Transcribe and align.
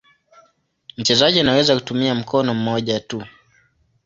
Mchezaji 0.97 1.39
anaweza 1.39 1.75
kutumia 1.75 2.15
mkono 2.15 2.53
mmoja 2.53 2.99
tu. 2.99 3.23